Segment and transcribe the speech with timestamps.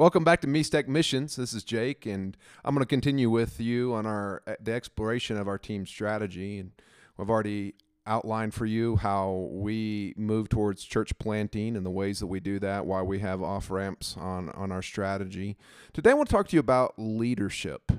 [0.00, 1.36] Welcome back to Mixtec Missions.
[1.36, 5.36] This is Jake, and I'm going to continue with you on our uh, the exploration
[5.36, 6.58] of our team strategy.
[6.58, 6.72] And
[7.18, 7.74] we've already
[8.06, 12.58] outlined for you how we move towards church planting and the ways that we do
[12.60, 15.58] that, why we have off ramps on on our strategy.
[15.92, 17.92] Today, I want to talk to you about leadership.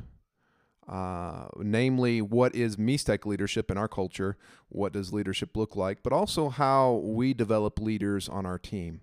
[0.90, 4.38] Uh, namely, what is Mixtec leadership in our culture?
[4.70, 6.02] What does leadership look like?
[6.02, 9.02] But also how we develop leaders on our team.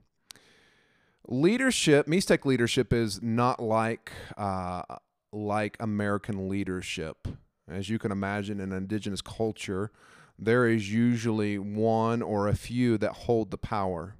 [1.30, 4.82] Leadership, Mixtec leadership is not like uh,
[5.30, 7.28] like American leadership.
[7.70, 9.92] As you can imagine, in indigenous culture,
[10.38, 14.16] there is usually one or a few that hold the power.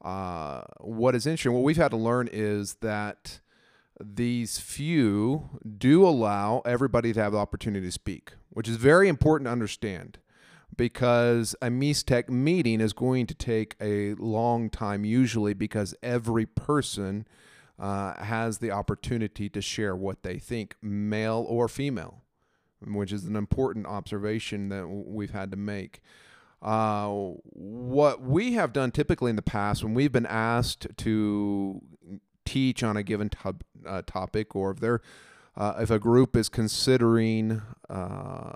[0.00, 3.40] Uh, what is interesting, what we've had to learn is that
[4.02, 9.46] these few do allow everybody to have the opportunity to speak, which is very important
[9.46, 10.18] to understand
[10.76, 17.26] because a Mixtec meeting is going to take a long time, usually because every person
[17.78, 22.22] uh, has the opportunity to share what they think, male or female,
[22.86, 26.00] which is an important observation that we've had to make.
[26.62, 31.82] Uh, what we have done typically in the past when we've been asked to
[32.44, 33.30] teach on a given
[33.84, 35.00] uh, topic or if they're
[35.56, 38.52] uh, if a group is considering uh,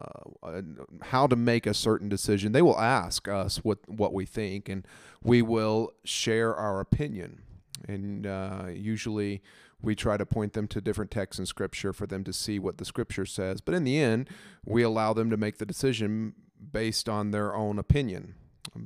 [1.03, 4.87] how to make a certain decision, they will ask us what what we think, and
[5.23, 7.43] we will share our opinion.
[7.87, 9.43] And uh, usually,
[9.83, 12.79] we try to point them to different texts in Scripture for them to see what
[12.79, 13.61] the Scripture says.
[13.61, 14.31] But in the end,
[14.65, 16.33] we allow them to make the decision
[16.73, 18.35] based on their own opinion.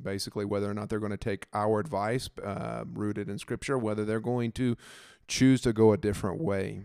[0.03, 4.05] Basically, whether or not they're going to take our advice uh, rooted in Scripture, whether
[4.05, 4.77] they're going to
[5.29, 6.83] choose to go a different way.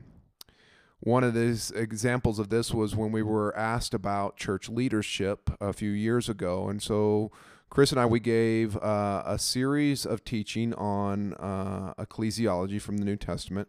[1.06, 5.72] One of these examples of this was when we were asked about church leadership a
[5.72, 6.67] few years ago.
[6.67, 7.31] And so
[7.70, 13.06] Chris and I, we gave uh, a series of teaching on uh, ecclesiology from the
[13.06, 13.67] New Testament.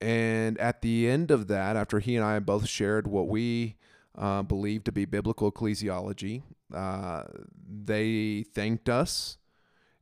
[0.00, 3.74] And at the end of that, after he and I both shared what we
[4.16, 7.24] uh, believe to be biblical ecclesiology, uh,
[7.68, 9.38] they thanked us.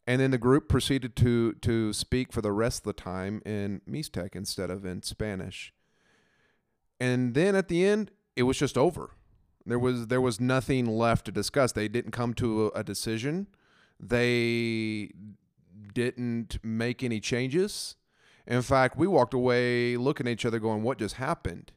[0.06, 3.80] And then the group proceeded to, to speak for the rest of the time in
[3.88, 5.72] Mixtec instead of in Spanish
[7.00, 9.10] and then at the end it was just over.
[9.64, 11.72] There was there was nothing left to discuss.
[11.72, 13.48] They didn't come to a, a decision.
[13.98, 15.10] They
[15.92, 17.96] didn't make any changes.
[18.46, 21.72] In fact we walked away looking at each other going what just happened?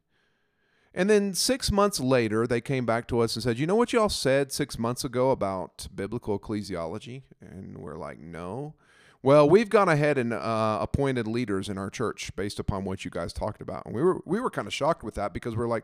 [0.93, 3.93] And then six months later they came back to us and said you know what
[3.93, 7.23] y'all said six months ago about biblical ecclesiology?
[7.41, 8.75] And we're like no
[9.21, 13.11] well, we've gone ahead and uh, appointed leaders in our church based upon what you
[13.11, 13.85] guys talked about.
[13.85, 15.83] And we were we were kind of shocked with that because we're like,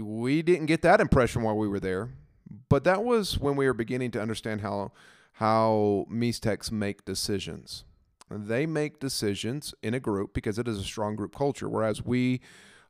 [0.00, 2.10] we didn't get that impression while we were there.
[2.68, 4.92] But that was when we were beginning to understand how
[5.34, 7.84] how Mixtecs make decisions.
[8.28, 12.40] They make decisions in a group because it is a strong group culture, whereas we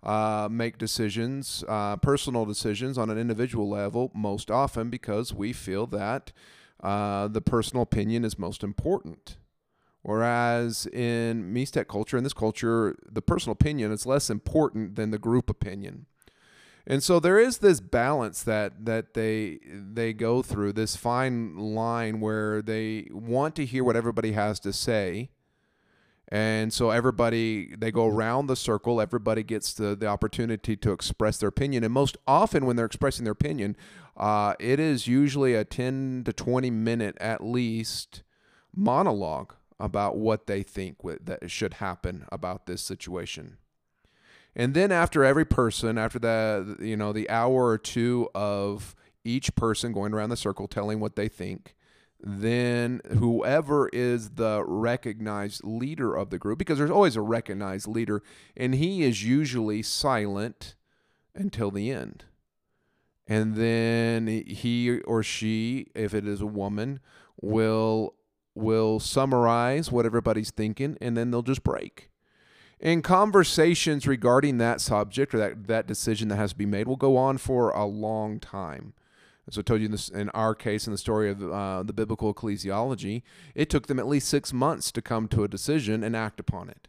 [0.02, 5.86] uh, make decisions, uh, personal decisions on an individual level, most often because we feel
[5.88, 6.32] that
[6.82, 9.36] uh, the personal opinion is most important.
[10.02, 15.18] Whereas in Mixtec culture, in this culture, the personal opinion is less important than the
[15.18, 16.06] group opinion.
[16.86, 22.18] And so there is this balance that that they they go through this fine line
[22.18, 25.30] where they want to hear what everybody has to say.
[26.26, 31.38] And so everybody they go around the circle, everybody gets the, the opportunity to express
[31.38, 31.84] their opinion.
[31.84, 33.76] And most often when they're expressing their opinion,
[34.16, 38.24] uh, it is usually a 10 to 20 minute at least
[38.74, 43.58] monologue about what they think that should happen about this situation.
[44.54, 48.94] And then after every person, after the you know the hour or two of
[49.24, 51.74] each person going around the circle telling what they think,
[52.20, 58.22] then whoever is the recognized leader of the group, because there's always a recognized leader,
[58.56, 60.76] and he is usually silent
[61.34, 62.24] until the end.
[63.26, 67.00] And then he or she, if it is a woman,
[67.40, 68.14] will
[68.54, 72.10] will summarize what everybody's thinking and then they'll just break.
[72.80, 76.96] And conversations regarding that subject or that, that decision that has to be made will
[76.96, 78.94] go on for a long time.
[79.46, 81.92] As I told you in, this, in our case, in the story of uh, the
[81.92, 83.22] biblical ecclesiology,
[83.54, 86.70] it took them at least six months to come to a decision and act upon
[86.70, 86.88] it.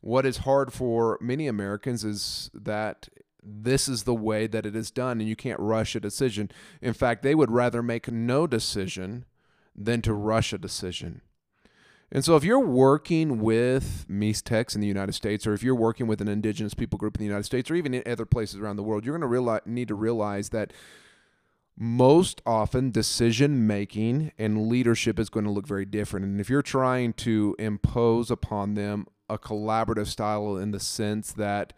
[0.00, 3.08] What is hard for many Americans is that
[3.42, 6.50] this is the way that it is done, and you can't rush a decision.
[6.80, 9.24] In fact, they would rather make no decision
[9.78, 11.22] than to rush a decision.
[12.10, 16.06] And so, if you're working with Mixtecs in the United States, or if you're working
[16.06, 18.76] with an indigenous people group in the United States, or even in other places around
[18.76, 20.72] the world, you're going to realize, need to realize that
[21.76, 26.26] most often decision making and leadership is going to look very different.
[26.26, 31.72] And if you're trying to impose upon them a collaborative style in the sense that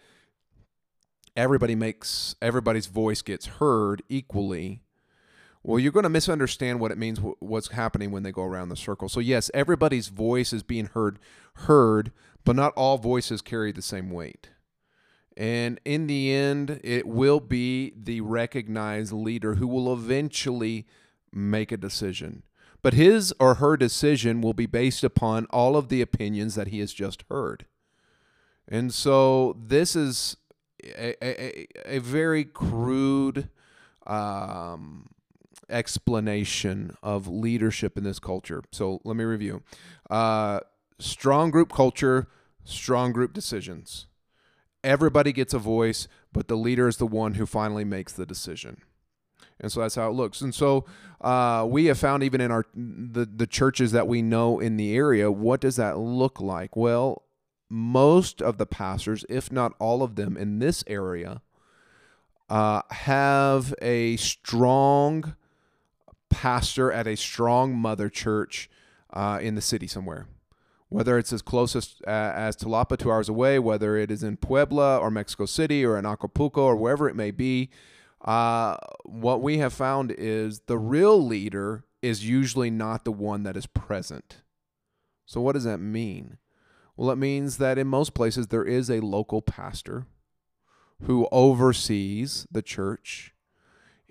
[1.37, 4.83] everybody makes everybody's voice gets heard equally
[5.63, 8.77] well you're going to misunderstand what it means what's happening when they go around the
[8.77, 9.09] circle.
[9.09, 11.19] So yes everybody's voice is being heard
[11.55, 12.13] heard
[12.45, 14.51] but not all voices carry the same weight.
[15.37, 20.87] And in the end it will be the recognized leader who will eventually
[21.33, 22.43] make a decision.
[22.83, 26.81] But his or her decision will be based upon all of the opinions that he
[26.81, 27.67] has just heard.
[28.67, 30.37] And so this is
[30.83, 31.67] a, a,
[31.97, 33.51] a very crude
[34.07, 35.11] um,
[35.71, 38.63] explanation of leadership in this culture.
[38.73, 39.63] So let me review.
[40.09, 40.61] Uh,
[40.99, 42.29] strong group culture,
[42.65, 44.07] strong group decisions.
[44.83, 48.83] Everybody gets a voice, but the leader is the one who finally makes the decision.
[49.61, 50.41] And so that's how it looks.
[50.41, 50.87] And so
[51.21, 54.95] uh, we have found even in our the, the churches that we know in the
[54.95, 56.77] area, what does that look like?
[56.77, 57.25] Well,
[57.69, 61.43] most of the pastors, if not all of them in this area,
[62.49, 65.37] uh, have a strong
[66.31, 68.71] pastor at a strong mother church
[69.13, 70.27] uh, in the city somewhere.
[70.89, 74.37] Whether it's as close as, uh, as Tlapa, two hours away, whether it is in
[74.37, 77.71] Puebla or Mexico City or in Acapulco or wherever it may be,
[78.25, 83.57] uh, what we have found is the real leader is usually not the one that
[83.57, 84.43] is present.
[85.27, 86.39] So, what does that mean?
[86.97, 90.07] Well, it means that in most places there is a local pastor
[91.05, 93.33] who oversees the church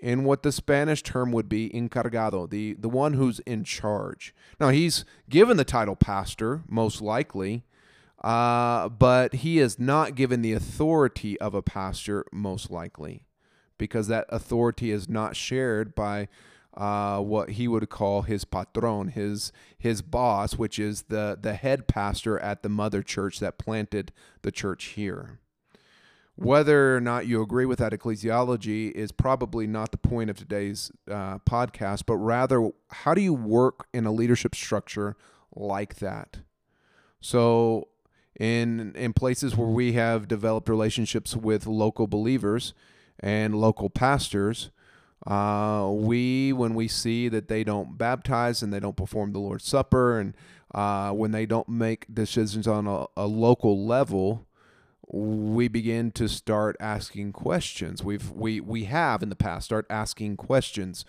[0.02, 4.34] in what the Spanish term would be encargado, the, the one who's in charge.
[4.60, 7.64] Now, he's given the title pastor, most likely,
[8.24, 13.26] uh, but he is not given the authority of a pastor, most likely,
[13.78, 16.28] because that authority is not shared by
[16.76, 21.88] uh, what he would call his patron, his his boss, which is the the head
[21.88, 24.12] pastor at the mother church that planted
[24.44, 25.40] the church here.
[26.42, 30.90] Whether or not you agree with that ecclesiology is probably not the point of today's
[31.12, 35.18] uh, podcast, but rather, how do you work in a leadership structure
[35.54, 36.38] like that?
[37.20, 37.90] So,
[38.40, 42.74] in in places where we have developed relationships with local believers
[43.20, 44.70] and local pastors,
[45.28, 49.66] uh, we, when we see that they don't baptize and they don't perform the Lord's
[49.66, 50.38] Supper, and
[50.74, 54.48] uh, when they don't make decisions on a, a local level,
[55.12, 58.04] we begin to start asking questions.
[58.04, 61.04] We've we we have in the past start asking questions.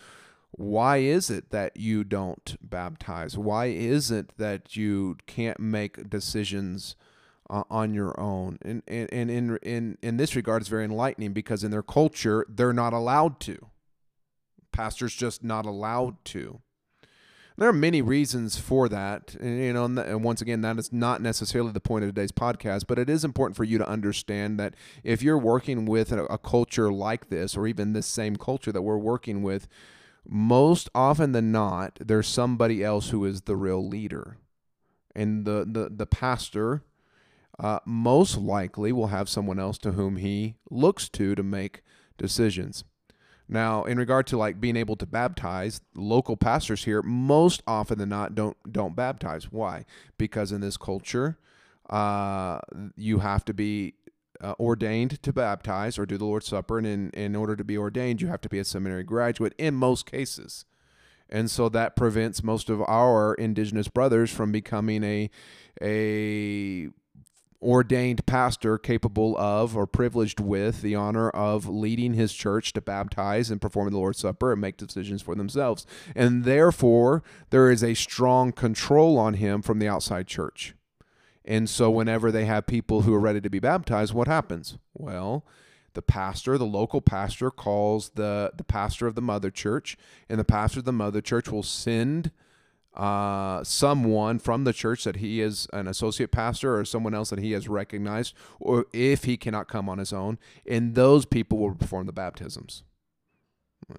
[0.53, 3.39] Why is it that you don't baptize?
[3.39, 6.97] Why is it that you can't make decisions
[7.49, 8.59] uh, on your own?
[8.63, 12.47] And and, and in in in this regard, it's very enlightening because in their culture,
[12.49, 13.67] they're not allowed to.
[14.73, 16.61] Pastors just not allowed to.
[17.61, 19.85] There are many reasons for that, and, you know.
[19.85, 23.23] And once again, that is not necessarily the point of today's podcast, but it is
[23.23, 24.73] important for you to understand that
[25.05, 28.81] if you're working with a, a culture like this, or even this same culture that
[28.81, 29.69] we're working with,
[30.27, 34.39] most often than not, there's somebody else who is the real leader,
[35.15, 36.83] and the the the pastor
[37.59, 41.83] uh, most likely will have someone else to whom he looks to to make
[42.17, 42.85] decisions.
[43.53, 48.09] Now, in regard to like being able to baptize, local pastors here most often than
[48.09, 49.51] not don't don't baptize.
[49.51, 49.87] Why?
[50.17, 51.37] Because in this culture,
[51.91, 52.61] uh,
[52.95, 53.95] you have to be
[54.41, 57.77] uh, ordained to baptize or do the Lord's Supper, and in in order to be
[57.77, 60.65] ordained, you have to be a seminary graduate in most cases.
[61.29, 65.29] And so that prevents most of our indigenous brothers from becoming a
[65.83, 66.89] a
[67.63, 73.51] ordained pastor capable of or privileged with the honor of leading his church to baptize
[73.51, 75.87] and perform the Lord's Supper and make decisions for themselves.
[76.15, 80.75] And therefore, there is a strong control on him from the outside church.
[81.45, 84.79] And so, whenever they have people who are ready to be baptized, what happens?
[84.95, 85.45] Well,
[85.95, 89.97] the pastor, the local pastor, calls the, the pastor of the mother church,
[90.29, 92.31] and the pastor of the mother church will send
[92.95, 97.39] uh, someone from the church that he is an associate pastor or someone else that
[97.39, 101.75] he has recognized, or if he cannot come on his own, and those people will
[101.75, 102.83] perform the baptisms.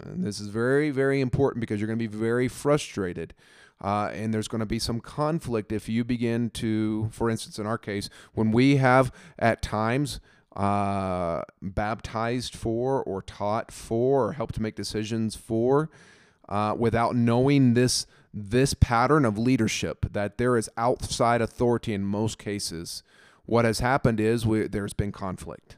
[0.04, 3.34] And this is very, very important because you're going to be very frustrated.
[3.80, 7.66] Uh, and there's going to be some conflict if you begin to, for instance, in
[7.66, 10.20] our case, when we have at times
[10.54, 15.90] uh, baptized for or taught for or helped to make decisions for
[16.48, 22.38] uh, without knowing this this pattern of leadership that there is outside authority in most
[22.38, 23.02] cases,
[23.44, 25.76] what has happened is we, there's been conflict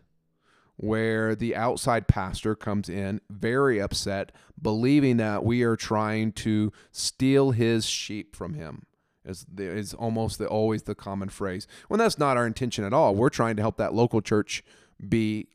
[0.76, 7.52] where the outside pastor comes in very upset, believing that we are trying to steal
[7.52, 8.84] his sheep from him.
[9.24, 11.66] is is almost the, always the common phrase.
[11.88, 13.14] When that's not our intention at all.
[13.14, 14.64] We're trying to help that local church
[15.08, 15.48] be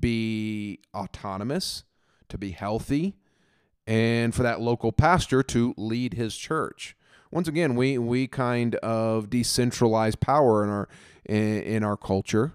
[0.00, 1.84] be autonomous,
[2.28, 3.16] to be healthy,
[3.88, 6.94] and for that local pastor to lead his church.
[7.32, 10.88] Once again, we we kind of decentralize power in our
[11.24, 12.52] in, in our culture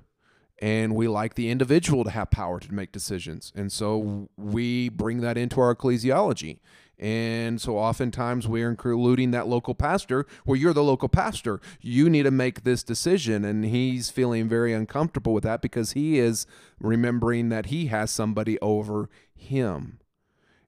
[0.60, 3.52] and we like the individual to have power to make decisions.
[3.54, 6.60] And so we bring that into our ecclesiology.
[6.98, 10.26] And so oftentimes we're including that local pastor.
[10.46, 11.60] Well, you're the local pastor.
[11.82, 13.44] You need to make this decision.
[13.44, 16.48] And he's feeling very uncomfortable with that because he is
[16.80, 20.00] remembering that he has somebody over him.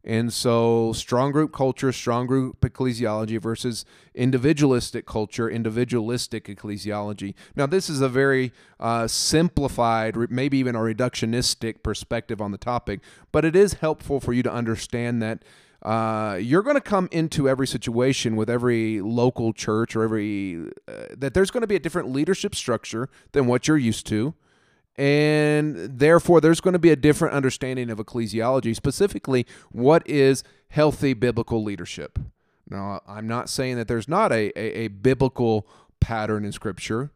[0.07, 7.33] And so, strong group culture, strong group ecclesiology versus individualistic culture, individualistic ecclesiology.
[7.55, 12.99] Now, this is a very uh, simplified, maybe even a reductionistic perspective on the topic,
[13.31, 15.43] but it is helpful for you to understand that
[15.81, 21.15] uh, you're going to come into every situation with every local church or every uh,
[21.17, 24.35] that there's going to be a different leadership structure than what you're used to
[24.97, 31.13] and therefore there's going to be a different understanding of ecclesiology specifically what is healthy
[31.13, 32.19] biblical leadership.
[32.69, 35.67] Now i'm not saying that there's not a, a, a biblical
[35.99, 37.11] pattern in scripture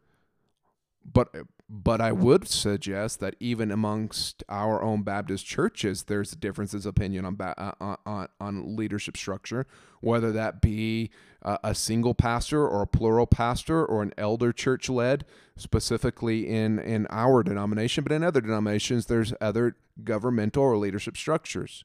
[1.04, 1.34] but
[1.72, 7.24] but I would suggest that even amongst our own Baptist churches, there's differences of opinion
[7.24, 9.68] on, uh, on, on leadership structure,
[10.00, 11.10] whether that be
[11.44, 15.24] uh, a single pastor or a plural pastor or an elder church led,
[15.56, 21.84] specifically in, in our denomination, but in other denominations, there's other governmental or leadership structures.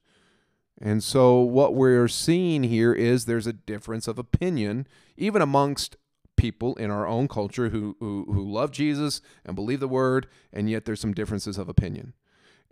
[0.81, 5.95] And so, what we're seeing here is there's a difference of opinion, even amongst
[6.35, 10.69] people in our own culture who, who, who love Jesus and believe the word, and
[10.69, 12.13] yet there's some differences of opinion.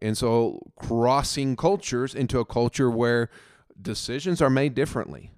[0.02, 3.30] And so crossing cultures into a culture where
[3.82, 5.32] decisions are made differently.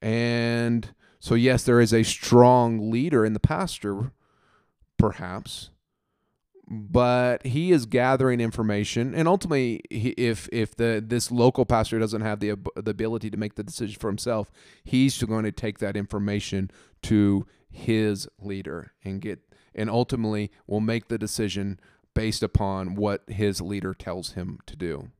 [0.00, 4.12] And so, yes, there is a strong leader in the pastor,
[4.98, 5.70] perhaps,
[6.68, 12.40] but he is gathering information and ultimately if if the this local pastor doesn't have
[12.40, 14.50] the the ability to make the decision for himself
[14.84, 16.70] he's going to take that information
[17.02, 19.40] to his leader and get
[19.74, 21.80] and ultimately will make the decision
[22.14, 25.10] based upon what his leader tells him to do.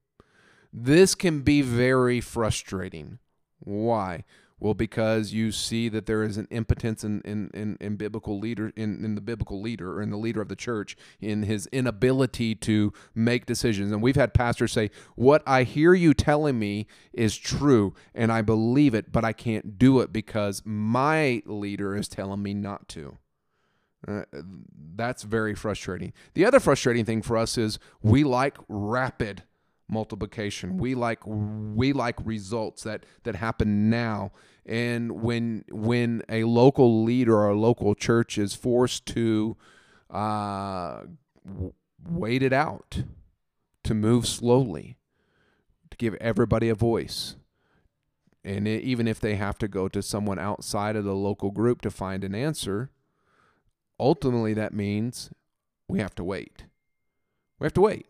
[0.73, 3.19] This can be very frustrating.
[3.59, 4.25] Why
[4.63, 8.73] well, because you see that there is an impotence in, in, in, in biblical leader
[8.77, 12.55] in, in the biblical leader or in the leader of the church in his inability
[12.55, 13.91] to make decisions.
[13.91, 18.41] And we've had pastors say, What I hear you telling me is true, and I
[18.43, 23.19] believe it, but I can't do it because my leader is telling me not to.
[24.07, 24.23] Uh,
[24.95, 26.13] that's very frustrating.
[26.35, 29.43] The other frustrating thing for us is we like rapid
[29.93, 30.79] multiplication.
[30.79, 34.33] We like we like results that that happen now
[34.65, 39.57] and when when a local leader or a local church is forced to
[40.11, 41.03] uh,
[42.09, 43.03] wait it out,
[43.83, 44.99] to move slowly,
[45.91, 47.37] to give everybody a voice,
[48.45, 51.81] and it, even if they have to go to someone outside of the local group
[51.83, 52.91] to find an answer,
[53.99, 55.31] ultimately that means
[55.89, 56.65] we have to wait.
[57.59, 58.07] We have to wait.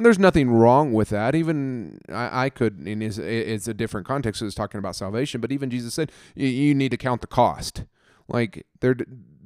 [0.00, 1.34] And there's nothing wrong with that.
[1.34, 4.40] Even I, I could, and it's, it's a different context.
[4.40, 7.84] It's talking about salvation, but even Jesus said you, you need to count the cost.
[8.26, 8.96] Like there,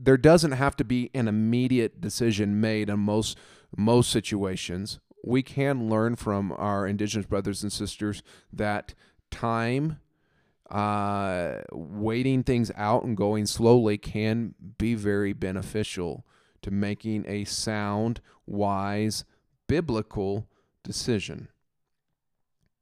[0.01, 3.37] there doesn't have to be an immediate decision made in most
[3.77, 5.01] most situations.
[5.25, 8.95] We can learn from our indigenous brothers and sisters that
[9.33, 9.99] time,
[10.71, 16.25] uh, waiting things out and going slowly can be very beneficial
[16.63, 19.25] to making a sound, wise
[19.67, 20.47] biblical
[20.83, 21.49] decision.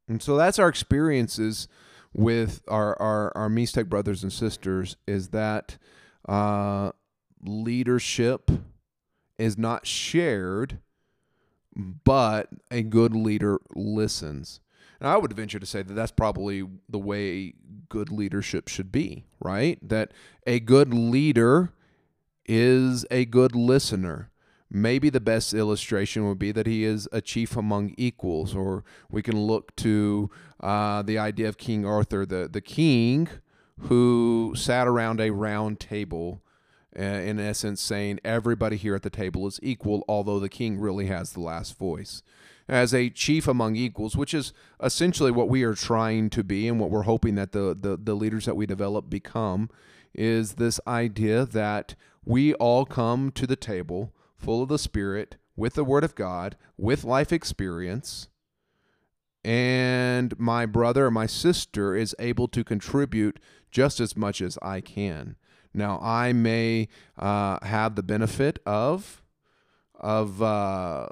[0.08, 1.68] And so that's our experiences
[2.12, 5.78] with our our, our brothers and sisters is that
[6.28, 6.92] uh,
[7.42, 8.50] leadership
[9.38, 10.78] is not shared,
[11.74, 14.60] but a good leader listens.
[15.00, 17.54] And I would venture to say that that's probably the way
[17.88, 19.78] good leadership should be, right?
[19.82, 20.12] That
[20.46, 21.72] a good leader
[22.46, 24.30] is a good listener.
[24.74, 29.20] Maybe the best illustration would be that he is a chief among equals, or we
[29.20, 33.28] can look to uh, the idea of King Arthur, the, the king
[33.80, 36.40] who sat around a round table,
[36.98, 41.06] uh, in essence saying everybody here at the table is equal, although the king really
[41.06, 42.22] has the last voice.
[42.66, 46.80] As a chief among equals, which is essentially what we are trying to be and
[46.80, 49.68] what we're hoping that the, the, the leaders that we develop become,
[50.14, 55.74] is this idea that we all come to the table full of the Spirit, with
[55.74, 58.28] the Word of God, with life experience,
[59.44, 64.80] and my brother or my sister is able to contribute just as much as I
[64.80, 65.36] can.
[65.74, 69.22] Now, I may uh, have the benefit of
[69.94, 71.06] of uh,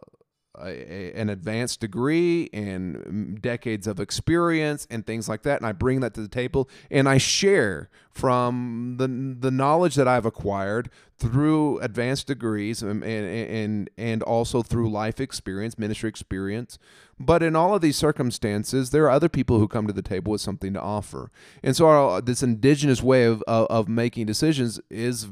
[0.62, 5.72] a, an advanced degree and mm, decades of experience and things like that and I
[5.72, 10.90] bring that to the table and I share from the the knowledge that I've acquired
[11.16, 16.78] through advanced degrees um, and and and also through life experience ministry experience.
[17.18, 20.32] But in all of these circumstances there are other people who come to the table
[20.32, 21.30] with something to offer.
[21.62, 25.26] And so our, this indigenous way of, of, of making decisions is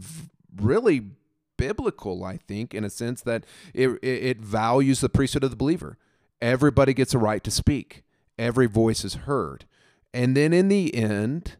[0.56, 1.06] really
[1.58, 5.98] biblical, I think, in a sense that it, it values the priesthood of the believer.
[6.40, 8.04] Everybody gets a right to speak,
[8.38, 9.66] every voice is heard.
[10.14, 11.56] And then in the end,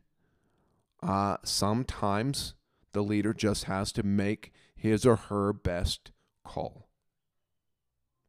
[1.03, 2.55] uh, sometimes
[2.93, 6.13] the leader just has to make his or her best
[6.45, 6.89] call,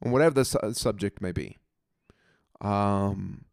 [0.01, 1.57] and whatever the su- subject may be.
[2.59, 3.45] Um,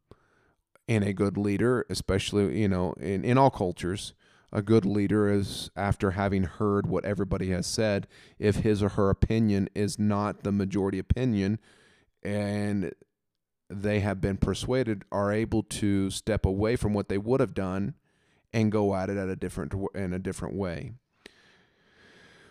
[0.89, 4.15] and a good leader, especially you know in, in all cultures,
[4.57, 8.07] a good leader is after having heard what everybody has said,
[8.39, 11.59] if his or her opinion is not the majority opinion
[12.23, 12.91] and
[13.69, 17.93] they have been persuaded, are able to step away from what they would have done
[18.51, 20.93] and go at it at a different in a different way.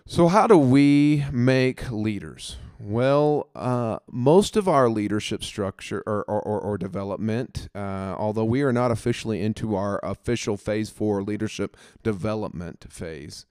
[0.07, 2.57] So, how do we make leaders?
[2.79, 8.61] Well, uh, most of our leadership structure or, or, or, or development, uh, although we
[8.61, 13.47] are not officially into our official phase four leadership development phase,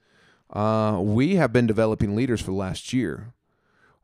[0.53, 3.33] uh, we have been developing leaders for the last year.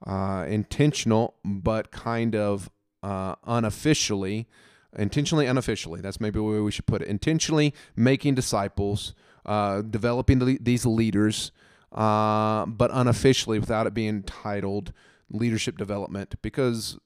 [0.05, 2.69] Uh, intentional, but kind of
[3.01, 4.49] uh, unofficially,
[4.97, 6.01] intentionally, unofficially.
[6.01, 7.07] That's maybe the way we should put it.
[7.07, 9.13] Intentionally making disciples,
[9.45, 11.53] uh, developing the, these leaders.
[11.91, 14.93] But unofficially, without it being titled
[15.31, 16.97] leadership development because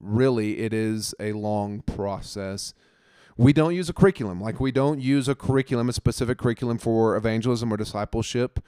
[0.00, 2.74] really it is a long process.
[3.36, 4.40] We don't use a curriculum.
[4.40, 8.60] Like we don't use a curriculum, a specific curriculum for evangelism or discipleship.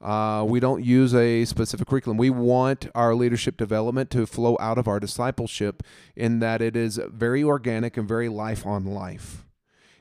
[0.00, 2.16] Uh, we don't use a specific curriculum.
[2.18, 5.82] We want our leadership development to flow out of our discipleship
[6.14, 9.44] in that it is very organic and very life on life.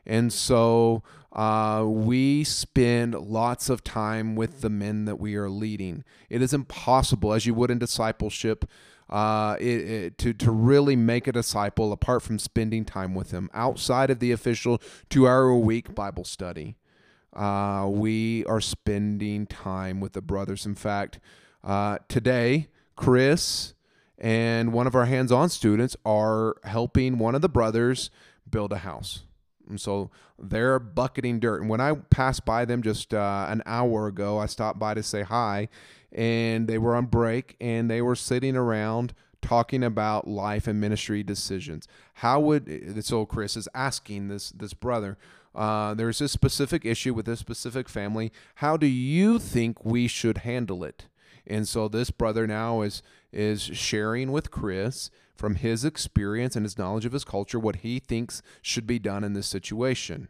[0.05, 1.03] And so
[1.37, 6.03] uh, we spend lots of time with the men that we are leading.
[6.29, 8.65] It is impossible, as you would in discipleship,
[9.07, 13.51] uh, it, it, to, to really make a disciple apart from spending time with them
[13.53, 16.75] outside of the official two hour a week Bible study.
[17.33, 20.65] Uh, we are spending time with the brothers.
[20.65, 21.19] In fact,
[21.63, 23.75] uh, today, Chris
[24.17, 28.09] and one of our hands on students are helping one of the brothers
[28.49, 29.21] build a house.
[29.69, 31.61] And so they're bucketing dirt.
[31.61, 35.03] And when I passed by them just uh, an hour ago, I stopped by to
[35.03, 35.69] say hi,
[36.11, 41.23] and they were on break and they were sitting around talking about life and ministry
[41.23, 41.87] decisions.
[42.15, 45.17] How would this so Chris is asking this this brother,
[45.53, 48.31] uh, there's this specific issue with this specific family.
[48.55, 51.07] How do you think we should handle it?
[51.45, 53.01] And so this brother now is
[53.31, 57.99] is sharing with Chris from his experience and his knowledge of his culture what he
[57.99, 60.29] thinks should be done in this situation.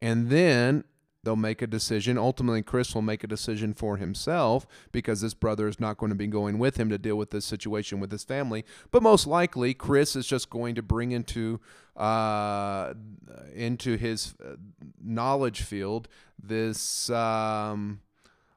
[0.00, 0.84] And then
[1.22, 2.16] they'll make a decision.
[2.16, 6.16] Ultimately, Chris will make a decision for himself because this brother is not going to
[6.16, 8.64] be going with him to deal with this situation with his family.
[8.90, 11.60] But most likely, Chris is just going to bring into
[11.96, 12.94] uh,
[13.54, 14.54] into his uh,
[15.02, 16.08] knowledge field
[16.40, 18.00] this um,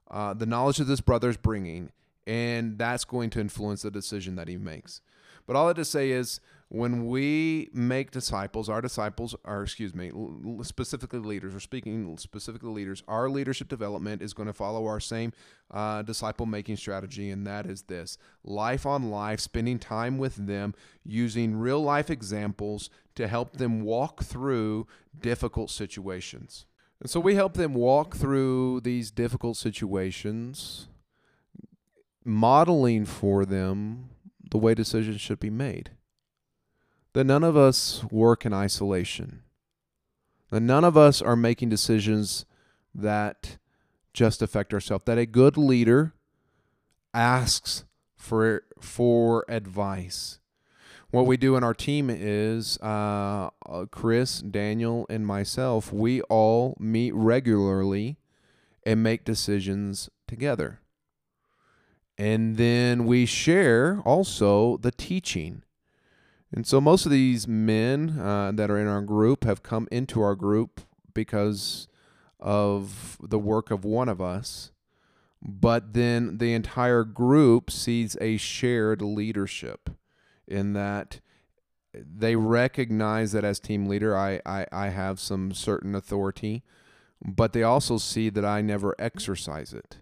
[0.10, 1.92] uh, the knowledge that this brother is bringing,
[2.28, 5.02] and that's going to influence the decision that he makes.
[5.46, 6.40] But all I to say is
[6.72, 10.10] when we make disciples, our disciples are, excuse me,
[10.64, 15.34] specifically leaders, or speaking specifically leaders, our leadership development is going to follow our same
[15.72, 18.18] uh, disciple making strategy, and that is this.
[18.46, 20.74] Life on life, spending time with them,
[21.04, 24.88] using real life examples to help them walk through
[25.20, 26.66] difficult situations.
[27.02, 30.88] And so we help them walk through these difficult situations,
[32.24, 34.12] modeling for them
[34.52, 35.92] the way decisions should be made.
[37.14, 39.42] That none of us work in isolation.
[40.50, 42.46] That none of us are making decisions
[42.94, 43.58] that
[44.14, 45.06] just affect ourselves.
[45.06, 46.14] That a good leader
[47.14, 47.86] asks
[48.16, 50.40] for for advice.
[51.10, 55.92] What we do in our team is uh, uh Chris, Daniel, and myself.
[55.92, 58.18] We all meet regularly
[58.86, 60.80] and make decisions together.
[62.22, 65.64] And then we share also the teaching.
[66.54, 70.22] And so most of these men uh, that are in our group have come into
[70.22, 70.82] our group
[71.16, 71.88] because
[72.40, 74.72] of the work of one of us.
[75.42, 79.90] But then the entire group sees a shared leadership
[80.48, 81.22] in that
[81.92, 86.62] they recognize that as team leader, I, I, I have some certain authority,
[87.26, 89.98] but they also see that I never exercise it.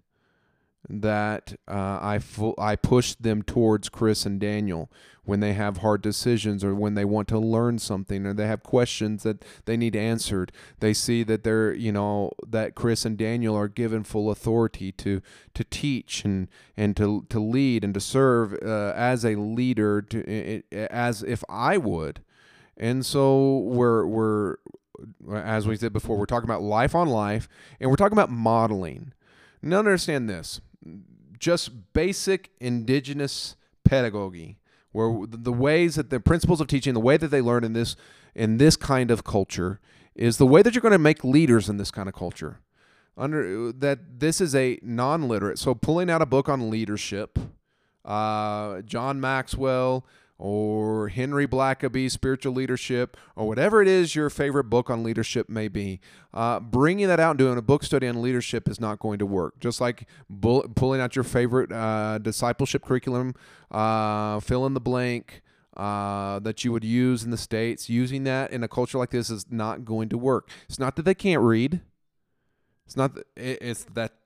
[0.89, 4.89] That uh, I fu- I push them towards Chris and Daniel
[5.23, 8.63] when they have hard decisions or when they want to learn something or they have
[8.63, 10.51] questions that they need answered.
[10.79, 15.21] They see that they're you know that Chris and Daniel are given full authority to
[15.53, 20.63] to teach and and to to lead and to serve uh, as a leader to
[20.71, 22.21] as if I would.
[22.75, 24.55] And so we're we're
[25.31, 27.47] as we said before, we're talking about life on life
[27.79, 29.13] and we're talking about modeling.
[29.61, 30.61] Now understand this
[31.37, 34.57] just basic indigenous pedagogy,
[34.91, 37.95] where the ways that the principles of teaching, the way that they learn in this
[38.35, 39.79] in this kind of culture,
[40.15, 42.59] is the way that you're going to make leaders in this kind of culture.
[43.17, 45.59] Under that, this is a non-literate.
[45.59, 47.37] So pulling out a book on leadership,
[48.05, 50.05] uh, John Maxwell,
[50.39, 55.67] or Henry Blackaby, Spiritual Leadership, or whatever it is your favorite book on leadership may
[55.67, 55.99] be,
[56.33, 59.25] uh, bringing that out and doing a book study on leadership is not going to
[59.25, 59.59] work.
[59.59, 63.35] Just like bull- pulling out your favorite uh, discipleship curriculum,
[63.69, 65.43] uh, fill in the blank.
[65.77, 69.29] Uh, that you would use in the states using that in a culture like this
[69.29, 71.79] is not going to work it's not that they can't read
[72.85, 74.18] it's not it's that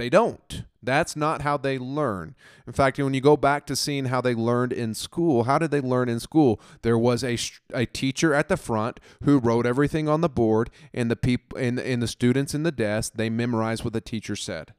[0.00, 0.64] they don't.
[0.82, 2.34] That's not how they learn.
[2.66, 5.70] In fact, when you go back to seeing how they learned in school, how did
[5.70, 6.58] they learn in school?
[6.80, 7.36] There was a,
[7.74, 11.78] a teacher at the front who wrote everything on the board, and the people and,
[11.78, 14.72] and the students in the desk they memorized what the teacher said,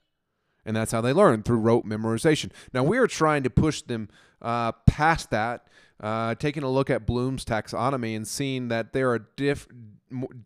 [0.65, 2.51] and that's how they learned through rote memorization.
[2.73, 4.09] Now we are trying to push them
[4.41, 5.67] uh, past that,
[5.99, 9.67] uh, taking a look at Bloom's taxonomy and seeing that there are diff,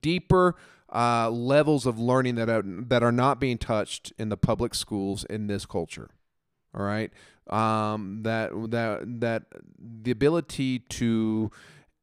[0.01, 0.57] deeper
[0.93, 5.23] uh, levels of learning that are, that are not being touched in the public schools
[5.25, 6.09] in this culture.
[6.73, 7.11] All right,
[7.49, 9.43] um, that that that
[9.77, 11.49] the ability to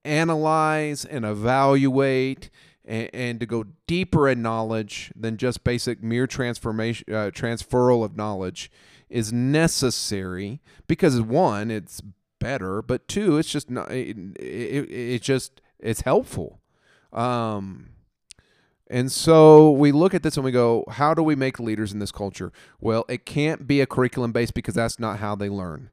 [0.04, 2.50] analyze and evaluate
[2.84, 8.16] and, and, to go deeper in knowledge than just basic mere transformation uh, transferal of
[8.16, 8.70] knowledge
[9.08, 12.00] is necessary because one it's
[12.40, 16.60] better but two it's just not it, it, it just it's helpful
[17.12, 17.90] um
[18.92, 21.98] and so we look at this and we go, how do we make leaders in
[21.98, 22.52] this culture?
[22.78, 25.88] Well, it can't be a curriculum based because that's not how they learn.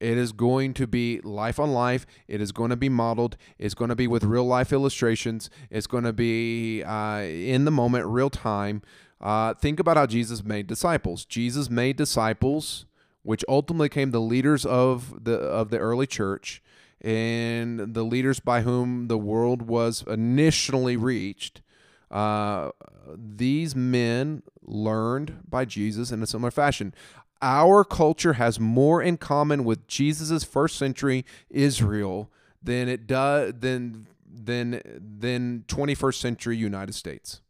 [0.00, 2.04] It is going to be life on life.
[2.28, 3.38] It is going to be modeled.
[3.58, 5.48] It's going to be with real life illustrations.
[5.70, 8.82] It's going to be uh, in the moment, real time.
[9.18, 11.24] Uh, think about how Jesus made disciples.
[11.24, 12.84] Jesus made disciples,
[13.22, 16.62] which ultimately came the leaders of the of the early church
[17.00, 21.62] and the leaders by whom the world was initially reached.
[22.10, 22.70] Uh,
[23.16, 26.94] these men learned by Jesus in a similar fashion.
[27.42, 32.30] Our culture has more in common with Jesus's first century Israel
[32.62, 34.80] than it does than than
[35.18, 37.40] than 21st century United States.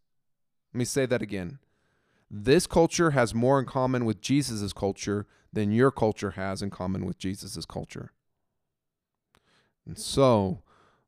[0.72, 1.58] Let me say that again.
[2.30, 7.04] This culture has more in common with Jesus's culture than your culture has in common
[7.04, 8.12] with Jesus's culture.
[9.84, 10.62] And so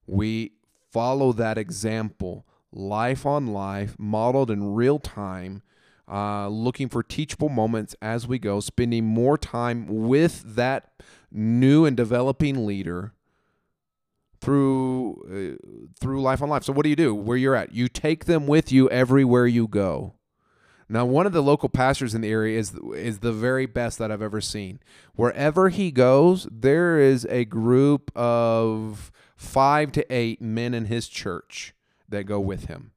[0.04, 0.52] we
[0.90, 5.62] follow that example life on life, modeled in real time,
[6.10, 10.90] uh, looking for teachable moments as we go, spending more time with that
[11.30, 13.12] new and developing leader
[14.40, 16.64] through uh, through life on life.
[16.64, 17.14] So what do you do?
[17.14, 20.14] Where you're at, you take them with you everywhere you go.
[20.88, 24.10] Now, one of the local pastors in the area is is the very best that
[24.10, 24.80] I've ever seen.
[25.14, 31.74] Wherever he goes, there is a group of five to eight men in his church
[32.12, 32.92] that go with him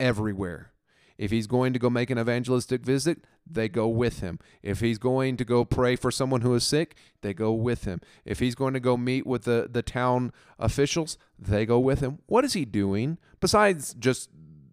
[0.00, 0.72] everywhere.
[1.18, 4.38] If he's going to go make an evangelistic visit, they go with him.
[4.62, 8.00] If he's going to go pray for someone who is sick, they go with him.
[8.24, 12.20] If he's going to go meet with the, the town officials, they go with him.
[12.26, 14.30] What is he doing besides just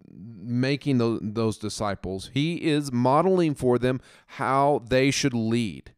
[0.08, 2.30] making those, those disciples?
[2.32, 5.94] He is modeling for them how they should lead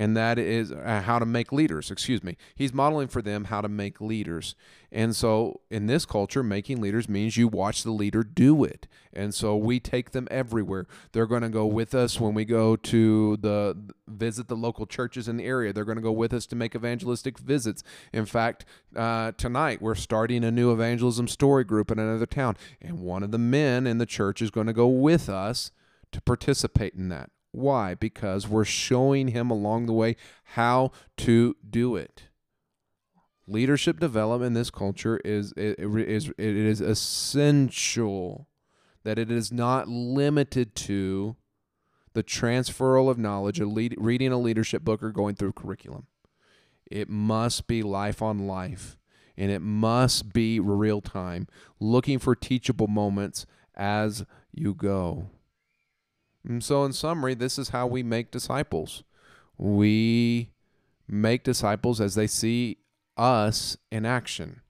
[0.00, 1.90] and that is uh, how to make leaders.
[1.90, 2.38] Excuse me.
[2.54, 4.54] He's modeling for them how to make leaders.
[4.90, 8.88] And so in this culture, making leaders means you watch the leader do it.
[9.12, 10.86] And so we take them everywhere.
[11.12, 13.76] They're going to go with us when we go to the
[14.08, 15.70] visit the local churches in the area.
[15.70, 17.82] They're going to go with us to make evangelistic visits.
[18.10, 18.64] In fact,
[18.96, 23.32] uh, tonight we're starting a new evangelism story group in another town, and one of
[23.32, 25.72] the men in the church is going to go with us
[26.12, 27.28] to participate in that.
[27.52, 27.94] Why?
[27.94, 32.24] Because we're showing him along the way how to do it.
[33.46, 38.46] Leadership development in this culture is it is it is essential
[39.02, 41.34] that it is not limited to
[42.12, 46.06] the transferal of knowledge, lead, reading a leadership book or going through curriculum.
[46.90, 48.96] It must be life on life.
[49.36, 51.48] and it must be real time,
[51.80, 55.30] looking for teachable moments as you go.
[56.46, 59.02] And so, in summary, this is how we make disciples.
[59.58, 60.50] We
[61.06, 62.78] make disciples as they see
[63.16, 64.62] us in action.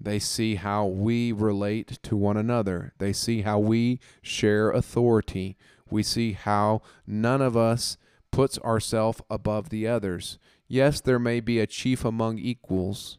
[0.00, 2.92] They see how we relate to one another.
[2.98, 5.56] They see how we share authority.
[5.88, 7.96] We see how none of us
[8.32, 10.38] puts ourselves above the others.
[10.66, 13.18] Yes, there may be a chief among equals,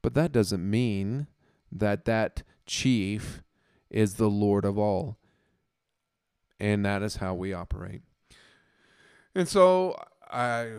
[0.00, 1.26] but that doesn't mean
[1.70, 3.42] that that chief
[3.90, 5.18] is the Lord of all.
[6.60, 8.02] And that is how we operate.
[9.34, 9.96] And so
[10.30, 10.74] I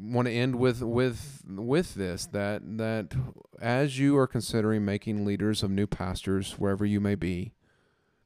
[0.00, 3.14] want to end with with with this that that
[3.60, 7.52] as you are considering making leaders of new pastors wherever you may be,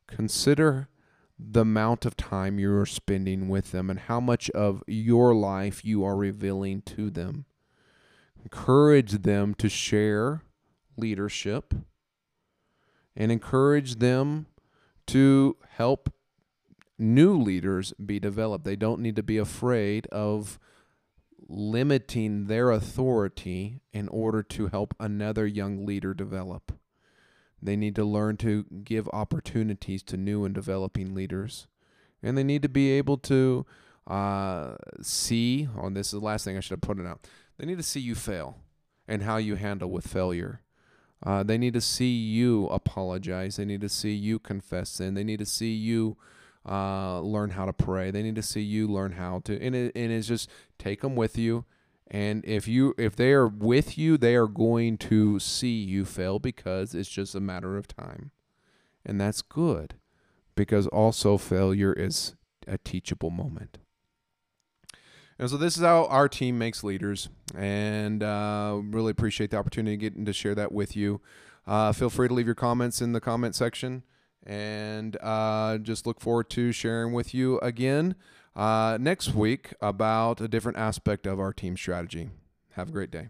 [0.06, 0.88] consider
[1.38, 6.04] the amount of time you're spending with them and how much of your life you
[6.04, 7.44] are revealing to them.
[8.42, 10.42] Encourage them to share
[10.96, 11.74] leadership
[13.16, 14.46] and encourage them
[15.06, 16.12] to help
[17.02, 18.64] new leaders be developed.
[18.64, 20.58] They don't need to be afraid of
[21.48, 26.72] limiting their authority in order to help another young leader develop.
[27.60, 31.66] They need to learn to give opportunities to new and developing leaders.
[32.22, 33.66] And they need to be able to
[34.06, 37.26] uh, see, oh, this is the last thing I should have put it out.
[37.58, 38.58] They need to see you fail
[39.06, 40.60] and how you handle with failure.
[41.24, 43.56] Uh, they need to see you apologize.
[43.56, 45.14] They need to see you confess sin.
[45.14, 46.16] They need to see you
[46.66, 48.10] uh, learn how to pray.
[48.10, 50.48] They need to see you learn how to, and, it, and it's just
[50.78, 51.64] take them with you.
[52.08, 56.38] And if you if they are with you, they are going to see you fail
[56.38, 58.32] because it's just a matter of time.
[59.04, 59.94] And that's good
[60.54, 62.34] because also failure is
[62.68, 63.78] a teachable moment.
[65.38, 69.96] And so this is how our team makes leaders, and uh, really appreciate the opportunity
[69.96, 71.20] getting to share that with you.
[71.66, 74.02] Uh, feel free to leave your comments in the comment section
[74.46, 78.14] and uh, just look forward to sharing with you again
[78.56, 82.30] uh, next week about a different aspect of our team strategy.
[82.72, 83.28] Have a great day.